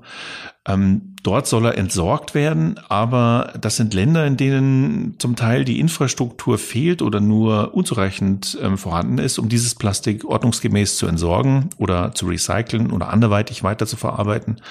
ähm, 0.67 1.15
dort 1.23 1.47
soll 1.47 1.65
er 1.65 1.77
entsorgt 1.77 2.35
werden, 2.35 2.79
aber 2.87 3.53
das 3.59 3.77
sind 3.77 3.95
Länder, 3.95 4.27
in 4.27 4.37
denen 4.37 5.15
zum 5.17 5.35
Teil 5.35 5.65
die 5.65 5.79
Infrastruktur 5.79 6.59
fehlt 6.59 7.01
oder 7.01 7.19
nur 7.19 7.73
unzureichend 7.73 8.59
ähm, 8.61 8.77
vorhanden 8.77 9.17
ist, 9.17 9.39
um 9.39 9.49
dieses 9.49 9.73
Plastik 9.73 10.23
ordnungsgemäß 10.23 10.97
zu 10.97 11.07
entsorgen 11.07 11.71
oder 11.77 12.13
zu 12.13 12.27
recyceln 12.27 12.91
oder 12.91 13.09
anderweitig 13.09 13.50
weiter 13.63 13.85
zu 13.85 13.97
verarbeiten. 13.97 14.61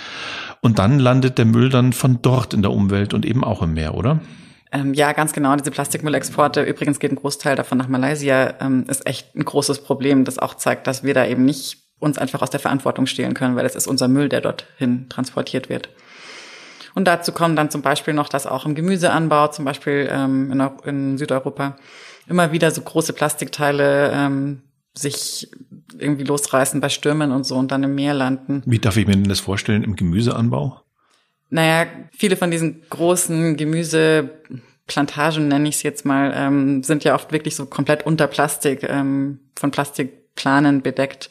Und 0.60 0.78
dann 0.78 0.99
landet 0.99 1.38
der 1.38 1.44
Müll 1.44 1.68
dann 1.68 1.92
von 1.92 2.20
dort 2.22 2.54
in 2.54 2.62
der 2.62 2.72
Umwelt 2.72 3.14
und 3.14 3.25
eben 3.25 3.44
auch 3.44 3.62
im 3.62 3.75
Meer, 3.75 3.94
oder? 3.94 4.20
Ähm, 4.72 4.94
ja, 4.94 5.12
ganz 5.12 5.32
genau. 5.32 5.54
Diese 5.56 5.70
Plastikmüllexporte, 5.70 6.62
übrigens 6.62 7.00
geht 7.00 7.12
ein 7.12 7.16
Großteil 7.16 7.56
davon 7.56 7.78
nach 7.78 7.88
Malaysia, 7.88 8.54
ähm, 8.60 8.84
ist 8.88 9.06
echt 9.06 9.34
ein 9.34 9.44
großes 9.44 9.82
Problem, 9.82 10.25
das 10.25 10.38
auch 10.38 10.54
zeigt, 10.54 10.87
dass 10.87 11.02
wir 11.02 11.14
da 11.14 11.26
eben 11.26 11.44
nicht 11.44 11.78
uns 11.99 12.18
einfach 12.18 12.40
aus 12.40 12.50
der 12.50 12.60
Verantwortung 12.60 13.06
stehlen 13.06 13.34
können, 13.34 13.56
weil 13.56 13.66
es 13.66 13.75
ist 13.75 13.87
unser 13.87 14.08
Müll, 14.08 14.28
der 14.28 14.40
dorthin 14.40 15.08
transportiert 15.08 15.68
wird. 15.68 15.90
Und 16.94 17.06
dazu 17.06 17.32
kommen 17.32 17.56
dann 17.56 17.70
zum 17.70 17.82
Beispiel 17.82 18.14
noch, 18.14 18.28
dass 18.28 18.46
auch 18.46 18.64
im 18.64 18.75
Gemüseanbau, 18.75 19.49
zum 19.49 19.64
Beispiel 19.64 20.08
ähm, 20.10 20.50
in, 20.50 20.60
in 20.84 21.18
Südeuropa, 21.18 21.76
immer 22.28 22.52
wieder 22.52 22.70
so 22.70 22.80
große 22.80 23.12
Plastikteile 23.12 24.12
ähm, 24.12 24.62
sich 24.94 25.49
irgendwie 25.99 26.25
losreißen 26.25 26.80
bei 26.80 26.88
Stürmen 26.88 27.32
und 27.32 27.44
so 27.44 27.56
und 27.56 27.70
dann 27.70 27.82
im 27.82 27.94
Meer 27.94 28.14
landen. 28.14 28.62
Wie 28.66 28.78
darf 28.78 28.97
ich 28.97 29.06
mir 29.06 29.14
denn 29.14 29.25
das 29.25 29.40
vorstellen 29.40 29.85
im 29.85 29.97
Gemüseanbau? 29.97 30.80
Naja, 31.50 31.87
viele 32.12 32.37
von 32.37 32.50
diesen 32.50 32.82
großen 32.88 33.56
Gemüseplantagen, 33.56 35.49
nenne 35.49 35.68
ich 35.68 35.76
es 35.76 35.82
jetzt 35.82 36.04
mal, 36.04 36.32
ähm, 36.35 36.82
sind 36.82 37.04
ja 37.04 37.14
oft 37.14 37.32
wirklich 37.32 37.56
so 37.56 37.66
komplett 37.66 38.06
unter 38.06 38.28
Plastik, 38.28 38.85
ähm, 38.85 39.40
von 39.59 39.70
Plastikplanen 39.70 40.82
bedeckt. 40.82 41.30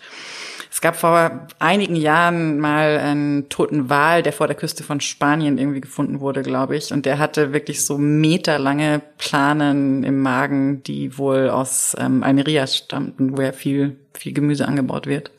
Es 0.72 0.82
gab 0.82 0.96
vor 0.96 1.48
einigen 1.58 1.96
Jahren 1.96 2.60
mal 2.60 3.00
einen 3.00 3.50
toten 3.50 3.90
Wal, 3.90 4.22
der 4.22 4.34
vor 4.34 4.48
der 4.48 4.56
Küste 4.56 4.84
von 4.84 5.02
Spanien 5.02 5.58
irgendwie 5.58 5.82
gefunden 5.82 6.20
wurde, 6.20 6.44
glaube 6.44 6.78
ich. 6.78 6.94
Und 6.94 7.06
der 7.06 7.18
hatte 7.18 7.54
wirklich 7.54 7.84
so 7.84 7.98
meterlange 7.98 9.02
Planen 9.18 10.04
im 10.04 10.22
Magen, 10.22 10.84
die 10.84 11.18
wohl 11.18 11.50
aus 11.50 11.96
ähm, 12.00 12.24
Almeria 12.24 12.68
stammten, 12.68 13.36
wo 13.36 13.42
ja 13.42 13.52
viel, 13.52 13.98
viel 14.14 14.34
Gemüse 14.34 14.68
angebaut 14.68 15.08
wird. 15.08 15.32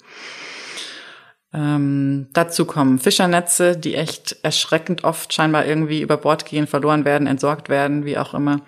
Ähm, 1.53 2.29
dazu 2.33 2.65
kommen 2.65 3.01
Fischernetze, 3.01 3.77
die 3.77 3.97
echt 3.97 4.37
erschreckend 4.43 5.03
oft 5.03 5.33
scheinbar 5.33 5.67
irgendwie 5.67 6.01
über 6.01 6.17
Bord 6.17 6.47
gehen, 6.47 6.69
verloren 6.69 7.05
werden, 7.05 7.27
entsorgt 7.27 7.69
werden, 7.69 8.05
wie 8.05 8.19
auch 8.19 8.35
immer. 8.35 8.61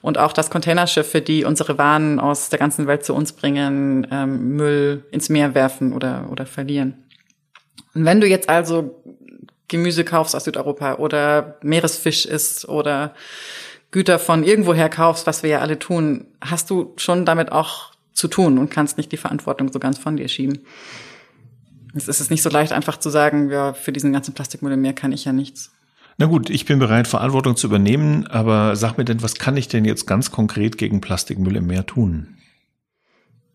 Und 0.00 0.16
auch, 0.16 0.32
dass 0.32 0.50
Containerschiffe, 0.50 1.20
die 1.20 1.44
unsere 1.44 1.76
Waren 1.76 2.18
aus 2.18 2.48
der 2.48 2.58
ganzen 2.58 2.86
Welt 2.86 3.04
zu 3.04 3.14
uns 3.14 3.32
bringen, 3.32 4.06
ähm, 4.10 4.56
Müll 4.56 5.04
ins 5.10 5.28
Meer 5.28 5.54
werfen 5.54 5.92
oder, 5.92 6.28
oder 6.30 6.46
verlieren. 6.46 7.04
Und 7.94 8.06
wenn 8.06 8.20
du 8.20 8.26
jetzt 8.26 8.48
also 8.48 9.02
Gemüse 9.68 10.04
kaufst 10.04 10.34
aus 10.34 10.44
Südeuropa 10.44 10.94
oder 10.94 11.58
Meeresfisch 11.62 12.24
isst 12.24 12.66
oder 12.66 13.14
Güter 13.90 14.18
von 14.18 14.42
irgendwoher 14.42 14.88
kaufst, 14.88 15.26
was 15.26 15.42
wir 15.42 15.50
ja 15.50 15.58
alle 15.60 15.78
tun, 15.78 16.26
hast 16.40 16.70
du 16.70 16.94
schon 16.96 17.26
damit 17.26 17.52
auch 17.52 17.92
zu 18.14 18.28
tun 18.28 18.56
und 18.56 18.70
kannst 18.70 18.96
nicht 18.96 19.12
die 19.12 19.18
Verantwortung 19.18 19.70
so 19.70 19.78
ganz 19.78 19.98
von 19.98 20.16
dir 20.16 20.28
schieben. 20.28 20.64
Es 21.94 22.08
ist 22.08 22.30
nicht 22.30 22.42
so 22.42 22.50
leicht, 22.50 22.72
einfach 22.72 22.98
zu 22.98 23.10
sagen, 23.10 23.50
ja, 23.50 23.74
für 23.74 23.92
diesen 23.92 24.12
ganzen 24.12 24.34
Plastikmüll 24.34 24.72
im 24.72 24.80
Meer 24.80 24.94
kann 24.94 25.12
ich 25.12 25.24
ja 25.24 25.32
nichts. 25.32 25.70
Na 26.18 26.26
gut, 26.26 26.50
ich 26.50 26.66
bin 26.66 26.78
bereit, 26.78 27.08
Verantwortung 27.08 27.56
zu 27.56 27.66
übernehmen, 27.66 28.26
aber 28.26 28.76
sag 28.76 28.98
mir 28.98 29.04
denn, 29.04 29.22
was 29.22 29.34
kann 29.34 29.56
ich 29.56 29.68
denn 29.68 29.84
jetzt 29.84 30.06
ganz 30.06 30.30
konkret 30.30 30.78
gegen 30.78 31.00
Plastikmüll 31.00 31.56
im 31.56 31.66
Meer 31.66 31.86
tun? 31.86 32.36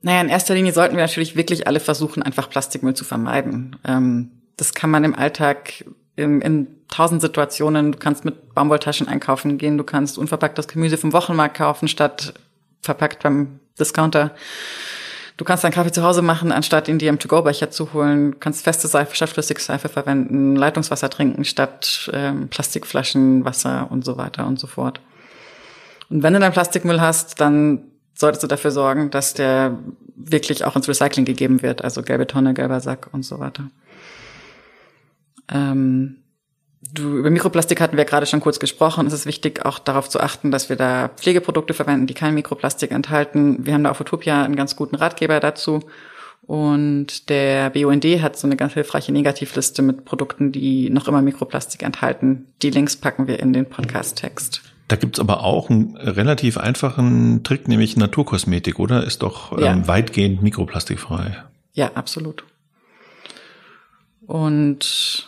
Naja, 0.02 0.22
in 0.22 0.30
erster 0.30 0.56
Linie 0.56 0.74
sollten 0.74 0.96
wir 0.96 1.04
natürlich 1.04 1.36
wirklich 1.36 1.68
alle 1.68 1.80
versuchen, 1.80 2.24
einfach 2.24 2.50
Plastikmüll 2.50 2.94
zu 2.94 3.04
vermeiden. 3.04 3.76
Ähm, 3.84 4.32
das 4.56 4.74
kann 4.74 4.90
man 4.90 5.04
im 5.04 5.16
Alltag 5.16 5.86
in, 6.16 6.42
in 6.42 6.68
tausend 6.88 7.22
Situationen. 7.22 7.92
Du 7.92 7.98
kannst 7.98 8.26
mit 8.26 8.54
Baumwolltaschen 8.54 9.08
einkaufen 9.08 9.58
gehen, 9.58 9.78
du 9.78 9.84
kannst 9.84 10.18
unverpacktes 10.18 10.68
Gemüse 10.68 10.98
vom 10.98 11.14
Wochenmarkt 11.14 11.58
kaufen, 11.58 11.88
statt 11.88 12.34
verpackt 12.82 13.24
beim 13.24 13.60
Discounter. 13.80 14.36
Du 15.38 15.46
kannst 15.46 15.64
deinen 15.64 15.72
Kaffee 15.72 15.92
zu 15.92 16.04
Hause 16.04 16.24
machen, 16.24 16.52
anstatt 16.52 16.88
ihn 16.88 16.98
dir 16.98 17.10
im 17.10 17.20
To-Go-Becher 17.20 17.70
zu 17.70 17.94
holen. 17.94 18.32
Du 18.32 18.38
kannst 18.40 18.64
feste 18.64 18.88
Seife 18.88 19.16
statt 19.16 19.30
Flüssigseife 19.30 19.88
verwenden, 19.88 20.56
Leitungswasser 20.56 21.12
trinken 21.12 21.46
statt 21.46 22.10
ähm, 22.12 22.48
Plastikflaschen, 22.50 23.46
Wasser 23.46 23.88
und 23.92 24.04
so 24.04 24.18
weiter 24.18 24.48
und 24.48 24.60
so 24.60 24.66
fort. 24.66 25.00
Und 26.10 26.24
wenn 26.24 26.34
du 26.34 26.40
dann 26.40 26.54
Plastikmüll 26.54 27.00
hast, 27.00 27.40
dann 27.40 27.84
solltest 28.16 28.42
du 28.42 28.48
dafür 28.48 28.72
sorgen, 28.72 29.12
dass 29.12 29.36
der 29.36 29.78
wirklich 30.16 30.66
auch 30.66 30.76
ins 30.76 30.88
Recycling 30.88 31.26
gegeben 31.26 31.62
wird, 31.62 31.84
also 31.84 32.02
gelbe 32.02 32.26
Tonne, 32.26 32.56
gelber 32.56 32.80
Sack 32.80 33.10
und 33.12 33.24
so 33.24 33.40
weiter. 33.40 33.70
Ähm, 35.50 36.18
Du, 36.82 37.18
über 37.18 37.30
Mikroplastik 37.30 37.82
hatten 37.82 37.98
wir 37.98 38.06
gerade 38.06 38.26
schon 38.26 38.40
kurz 38.40 38.60
gesprochen. 38.60 39.08
Es 39.08 39.14
ist 39.14 39.26
wichtig, 39.26 39.66
auch 39.66 39.80
darauf 39.80 40.10
zu 40.10 40.20
achten, 40.20 40.52
dass 40.52 40.70
wir 40.70 40.76
da 40.76 41.10
Pflegeprodukte 41.10 41.74
verwenden, 41.74 42.08
die 42.08 42.14
kein 42.14 42.36
Mikroplastik 42.36 42.92
enthalten. 42.92 43.66
Wir 43.66 43.74
haben 43.74 43.84
da 43.84 43.92
auf 43.92 44.00
Utopia 44.00 44.44
einen 44.44 44.56
ganz 44.56 44.76
guten 44.76 44.96
Ratgeber 44.96 45.40
dazu. 45.40 45.82
Und 46.46 47.30
der 47.30 47.72
BUND 47.72 48.06
hat 48.22 48.38
so 48.38 48.48
eine 48.48 48.56
ganz 48.56 48.74
hilfreiche 48.74 49.12
Negativliste 49.12 49.82
mit 49.82 50.06
Produkten, 50.06 50.52
die 50.52 50.90
noch 50.90 51.08
immer 51.08 51.22
Mikroplastik 51.22 51.84
enthalten. 51.84 52.48
Die 52.62 52.70
Links 52.70 52.96
packen 52.96 53.28
wir 53.28 53.40
in 53.40 53.52
den 53.52 53.66
Podcast-Text. 53.66 54.62
Da 54.88 54.96
gibt's 54.96 55.20
aber 55.20 55.44
auch 55.44 55.70
einen 55.70 55.98
relativ 55.98 56.58
einfachen 56.58 57.44
Trick, 57.44 57.68
nämlich 57.68 57.98
Naturkosmetik, 57.98 58.80
oder? 58.80 59.04
Ist 59.04 59.24
doch 59.24 59.58
ja. 59.60 59.74
ähm, 59.74 59.88
weitgehend 59.88 60.42
mikroplastikfrei. 60.42 61.44
Ja, 61.74 61.92
absolut. 61.96 62.46
Und 64.26 65.28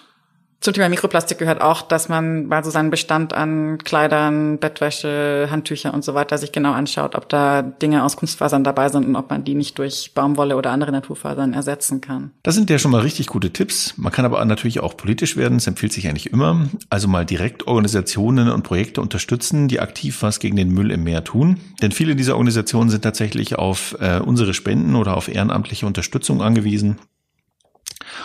zum 0.61 0.73
Thema 0.73 0.89
Mikroplastik 0.89 1.37
gehört 1.37 1.61
auch, 1.61 1.81
dass 1.81 2.09
man 2.09 2.47
mal 2.47 2.63
so 2.65 2.69
seinen 2.69 2.89
Bestand 2.89 3.33
an 3.33 3.77
Kleidern, 3.77 4.57
Bettwäsche, 4.57 5.47
Handtücher 5.49 5.93
und 5.93 6.03
so 6.03 6.15
weiter 6.15 6.37
sich 6.37 6.51
genau 6.51 6.73
anschaut, 6.73 7.15
ob 7.15 7.29
da 7.29 7.61
Dinge 7.61 8.03
aus 8.03 8.17
Kunstfasern 8.17 8.65
dabei 8.65 8.89
sind 8.89 9.05
und 9.05 9.15
ob 9.15 9.29
man 9.29 9.45
die 9.45 9.55
nicht 9.55 9.79
durch 9.79 10.11
Baumwolle 10.13 10.57
oder 10.57 10.71
andere 10.71 10.91
Naturfasern 10.91 11.53
ersetzen 11.53 12.01
kann. 12.01 12.31
Das 12.43 12.55
sind 12.55 12.69
ja 12.69 12.77
schon 12.77 12.91
mal 12.91 13.01
richtig 13.01 13.27
gute 13.27 13.51
Tipps. 13.53 13.93
Man 13.97 14.11
kann 14.11 14.25
aber 14.25 14.43
natürlich 14.43 14.81
auch 14.81 14.97
politisch 14.97 15.37
werden. 15.37 15.59
Das 15.59 15.67
empfiehlt 15.67 15.93
sich 15.93 16.09
eigentlich 16.09 16.31
immer. 16.33 16.67
Also 16.89 17.07
mal 17.07 17.25
direkt 17.25 17.65
Organisationen 17.65 18.49
und 18.49 18.63
Projekte 18.63 18.99
unterstützen, 18.99 19.69
die 19.69 19.79
aktiv 19.79 20.21
was 20.21 20.39
gegen 20.39 20.57
den 20.57 20.73
Müll 20.73 20.91
im 20.91 21.05
Meer 21.05 21.23
tun. 21.23 21.57
Denn 21.81 21.93
viele 21.93 22.17
dieser 22.17 22.33
Organisationen 22.33 22.89
sind 22.89 23.03
tatsächlich 23.03 23.57
auf 23.57 23.95
äh, 24.01 24.19
unsere 24.19 24.53
Spenden 24.53 24.95
oder 24.95 25.15
auf 25.15 25.29
ehrenamtliche 25.29 25.85
Unterstützung 25.85 26.41
angewiesen. 26.41 26.97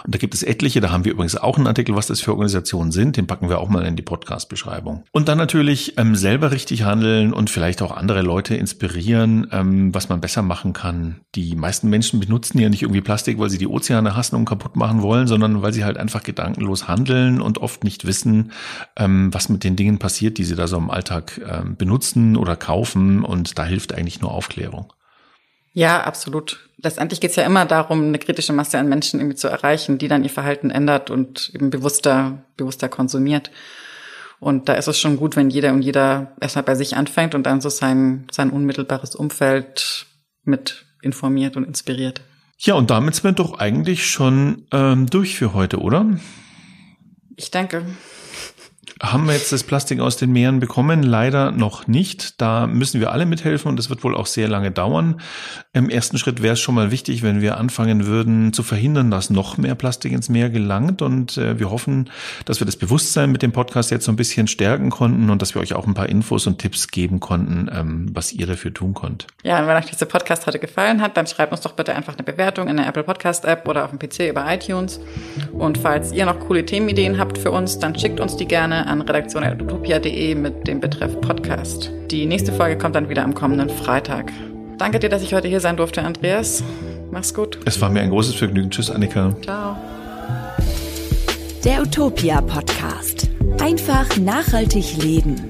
Und 0.05 0.15
da 0.15 0.19
gibt 0.19 0.35
es 0.35 0.43
etliche, 0.43 0.81
da 0.81 0.91
haben 0.91 1.05
wir 1.05 1.13
übrigens 1.13 1.37
auch 1.37 1.57
einen 1.57 1.67
Artikel, 1.67 1.95
was 1.95 2.07
das 2.07 2.21
für 2.21 2.33
Organisationen 2.33 2.93
sind, 2.93 3.17
den 3.17 3.27
packen 3.27 3.49
wir 3.49 3.61
auch 3.61 3.69
mal 3.69 3.85
in 3.85 3.97
die 3.97 4.03
Podcast-Beschreibung. 4.03 5.05
Und 5.13 5.29
dann 5.29 5.39
natürlich 5.39 5.99
ähm, 5.99 6.17
selber 6.17 6.51
richtig 6.51 6.83
handeln 6.83 7.33
und 7.33 7.51
vielleicht 7.51 7.83
auch 7.83 7.93
andere 7.97 8.23
Leute 8.23 8.57
inspirieren, 8.57 9.49
ähm, 9.53 9.95
was 9.95 10.09
man 10.09 10.21
besser 10.21 10.43
machen 10.43 10.73
kann. 10.73 11.21
Die 11.35 11.55
meisten 11.55 11.89
Menschen 11.89 12.21
benutzen 12.21 12.59
ja 12.59 12.69
nicht 12.69 12.83
irgendwie 12.83 13.01
Plastik, 13.01 13.39
weil 13.39 13.51
sie 13.51 13.59
die 13.59 13.69
Ozeane 13.69 14.17
hassen 14.17 14.37
und 14.37 14.45
kaputt 14.45 14.77
machen 14.77 15.03
wollen, 15.03 15.27
sondern 15.27 15.63
weil 15.63 15.73
sie 15.73 15.85
halt 15.85 15.97
einfach 15.97 16.23
gedankenlos 16.23 16.89
handeln 16.89 17.41
und 17.41 17.59
oft 17.59 17.85
nicht 17.85 18.07
wissen, 18.07 18.53
ähm, 18.97 19.33
was 19.33 19.49
mit 19.49 19.65
den 19.65 19.77
Dingen 19.77 19.99
passiert, 19.99 20.39
die 20.39 20.45
sie 20.45 20.57
da 20.57 20.67
so 20.67 20.77
im 20.77 20.91
Alltag 20.91 21.41
ähm, 21.47 21.77
benutzen 21.77 22.37
oder 22.37 22.57
kaufen. 22.57 23.25
Und 23.25 23.59
da 23.59 23.65
hilft 23.65 23.95
eigentlich 23.95 24.21
nur 24.21 24.33
Aufklärung. 24.33 24.93
Ja, 25.75 26.05
absolut. 26.05 26.71
Letztendlich 26.79 27.21
geht 27.21 27.31
es 27.31 27.37
ja 27.37 27.45
immer 27.45 27.67
darum, 27.67 28.05
eine 28.05 28.19
kritische 28.19 28.53
Masse 28.53 28.79
an 28.79 28.89
Menschen 28.89 29.19
irgendwie 29.19 29.37
zu 29.37 29.49
erreichen, 29.49 29.99
die 29.99 30.09
dann 30.09 30.23
ihr 30.23 30.31
Verhalten 30.31 30.71
ändert 30.71 31.11
und 31.11 31.51
eben 31.53 31.71
bewusster, 31.71 32.45
bewusster 32.57 32.89
konsumiert. 32.89 33.51
Und 34.39 34.69
da 34.69 34.75
ist 34.75 34.87
es 34.87 34.99
schon 34.99 35.17
gut, 35.17 35.37
wenn 35.37 35.51
jeder 35.51 35.73
und 35.73 35.83
jeder 35.83 36.33
erstmal 36.41 36.63
bei 36.63 36.75
sich 36.77 36.97
anfängt 36.97 37.35
und 37.35 37.45
dann 37.45 37.61
so 37.61 37.71
sein, 37.71 38.27
sein 38.31 38.51
unmittelbares 38.51 39.17
Umfeld 39.17 40.07
mit 40.45 40.87
informiert 41.03 41.57
und 41.57 41.65
inspiriert. 41.65 42.21
Ja, 42.59 42.75
und 42.75 42.91
damit 42.91 43.17
sind 43.17 43.25
wir 43.25 43.33
doch 43.33 43.59
eigentlich 43.59 44.07
schon 44.07 44.67
ähm, 44.73 45.07
durch 45.07 45.37
für 45.37 45.55
heute, 45.55 45.79
oder? 45.79 46.07
Ich 47.37 47.51
denke 47.51 47.85
haben 49.03 49.27
wir 49.27 49.35
jetzt 49.35 49.53
das 49.53 49.65
Plastik 49.65 50.01
aus 50.01 50.17
den 50.17 50.33
Meeren 50.33 50.61
bekommen? 50.61 51.03
Leider 51.03 51.51
noch 51.51 51.87
nicht. 51.87 52.41
Da 52.41 52.67
müssen 52.67 53.01
wir 53.01 53.13
alle 53.13 53.27
mithelfen 53.27 53.69
und 53.69 53.77
das 53.77 53.91
wird 53.91 54.05
wohl 54.05 54.17
auch 54.17 54.27
sehr 54.27 54.49
lange 54.49 54.71
dauern. 54.71 55.21
Im 55.73 55.91
ersten 55.91 56.19
Schritt 56.19 56.43
wäre 56.43 56.55
es 56.55 56.61
schon 56.61 56.75
mal 56.75 56.91
wichtig, 56.91 57.23
wenn 57.23 57.41
wir 57.41 57.59
anfangen 57.59 58.07
würden 58.07 58.53
zu 58.53 58.63
verhindern, 58.63 59.11
dass 59.11 59.31
noch 59.31 59.59
mehr 59.59 59.75
Plastik 59.75 60.13
ins 60.13 60.29
Meer 60.29 60.49
gelangt. 60.49 61.03
Und 61.03 61.37
äh, 61.37 61.59
wir 61.59 61.71
hoffen, 61.71 62.11
dass 62.45 62.61
wir 62.61 62.67
das 62.67 62.77
Bewusstsein 62.77 63.33
mit 63.33 63.43
dem 63.43 63.53
Podcast 63.53 63.91
jetzt 63.91 64.05
so 64.05 64.13
ein 64.13 64.17
bisschen 64.17 64.47
stärken 64.47 64.91
konnten 64.91 65.31
und 65.31 65.43
dass 65.43 65.55
wir 65.55 65.63
euch 65.63 65.75
auch 65.75 65.87
ein 65.87 65.95
paar 65.95 66.09
Infos 66.09 66.47
und 66.47 66.59
Tipps 66.59 66.89
geben 66.89 67.19
konnten, 67.21 67.69
ähm, 67.75 68.11
was 68.13 68.33
ihr 68.33 68.47
dafür 68.47 68.73
tun 68.73 68.95
könnt. 68.95 69.27
Ja, 69.43 69.61
und 69.61 69.67
wenn 69.67 69.77
euch 69.77 69.87
dieser 69.87 70.07
Podcast 70.07 70.47
heute 70.47 70.59
gefallen 70.59 71.03
hat, 71.03 71.17
dann 71.17 71.27
schreibt 71.27 71.53
uns 71.53 71.63
doch 71.63 71.73
bitte 71.73 71.95
einfach 71.95 72.15
eine 72.15 72.23
Bewertung 72.23 72.69
in 72.69 72.77
der 72.77 72.87
Apple 72.87 73.03
Podcast 73.03 73.45
App 73.45 73.67
oder 73.67 73.85
auf 73.85 73.91
dem 73.91 73.99
PC 73.99 74.31
über 74.31 74.45
iTunes. 74.53 75.01
Und 75.53 75.79
falls 75.79 76.13
ihr 76.13 76.27
noch 76.27 76.39
coole 76.39 76.65
Themenideen 76.65 77.19
habt 77.19 77.39
für 77.39 77.51
uns, 77.51 77.79
dann 77.79 77.99
schickt 77.99 78.21
uns 78.21 78.37
die 78.37 78.47
gerne 78.85 78.91
an 78.91 79.01
redaktion.utopia.de 79.03 80.35
mit 80.35 80.67
dem 80.67 80.81
Betreff 80.81 81.21
Podcast. 81.21 81.91
Die 82.11 82.27
nächste 82.27 82.53
Folge 82.53 82.79
kommt 82.79 82.95
dann 82.95 83.09
wieder 83.09 83.25
am 83.25 83.35
kommenden 83.35 83.71
Freitag. 83.71 84.33
Danke 84.79 84.99
dir, 84.99 85.09
dass 85.09 85.23
ich 85.23 85.35
heute 85.35 85.49
hier 85.49 85.61
sein 85.61 85.77
durfte, 85.77 86.03
Andreas. 86.03 86.63
Mach's 87.11 87.33
gut. 87.33 87.59
Es 87.65 87.81
war 87.81 87.91
mir 87.91 88.01
ein 88.01 88.11
großes 88.11 88.35
Vergnügen. 88.35 88.71
Tschüss, 88.71 88.91
Annika. 88.91 89.35
Ciao. 89.43 89.77
Der 91.65 91.81
Utopia 91.83 92.41
Podcast. 92.41 93.29
Einfach 93.61 94.17
nachhaltig 94.17 94.97
leben. 95.03 95.49